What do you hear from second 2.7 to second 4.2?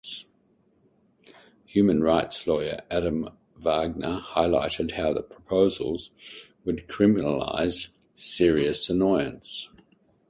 Adam Wagner